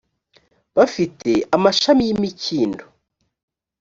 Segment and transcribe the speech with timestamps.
[0.77, 2.83] bafite amashami y imikindo